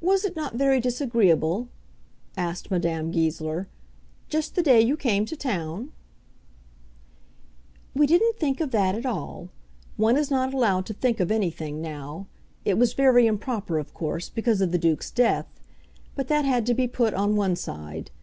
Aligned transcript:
"Was 0.00 0.24
it 0.24 0.34
not 0.34 0.54
very 0.54 0.80
disagreeable," 0.80 1.68
asked 2.38 2.70
Madame 2.70 3.10
Goesler, 3.12 3.68
"just 4.30 4.54
the 4.54 4.62
day 4.62 4.80
you 4.80 4.96
came 4.96 5.26
to 5.26 5.36
town?" 5.36 5.92
"We 7.94 8.06
didn't 8.06 8.38
think 8.38 8.62
of 8.62 8.70
that 8.70 8.94
at 8.94 9.04
all. 9.04 9.50
One 9.98 10.16
is 10.16 10.30
not 10.30 10.54
allowed 10.54 10.86
to 10.86 10.94
think 10.94 11.20
of 11.20 11.30
anything 11.30 11.82
now. 11.82 12.28
It 12.64 12.78
was 12.78 12.94
very 12.94 13.26
improper, 13.26 13.78
of 13.78 13.92
course, 13.92 14.30
because 14.30 14.62
of 14.62 14.72
the 14.72 14.78
Duke's 14.78 15.10
death; 15.10 15.60
but 16.14 16.28
that 16.28 16.46
had 16.46 16.64
to 16.64 16.72
be 16.72 16.88
put 16.88 17.12
on 17.12 17.36
one 17.36 17.56
side. 17.56 18.10